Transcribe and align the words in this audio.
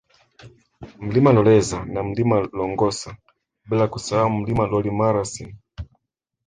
Mlima 1.05 1.31
Loleza 1.35 1.79
na 1.93 2.01
Mlima 2.07 2.37
Longosa 2.57 3.11
bila 3.69 3.85
kusahau 3.93 4.29
mlima 4.37 4.63
Loolmalasin 4.71 5.49